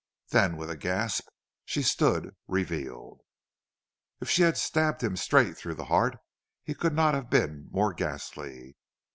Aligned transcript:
Then 0.29 0.57
with 0.57 0.71
a 0.71 0.77
gasp 0.77 1.27
she 1.63 1.83
stood 1.83 2.35
revealed. 2.47 3.21
If 4.19 4.31
she 4.31 4.41
had 4.41 4.57
stabbed 4.57 5.03
him 5.03 5.15
straight 5.15 5.55
through 5.55 5.75
the 5.75 5.85
heart 5.93 6.15
he 6.63 6.73
could 6.73 6.93
not 6.95 7.13
have 7.13 7.29
been 7.29 7.67
more 7.69 7.93
ghastly. 7.93 8.77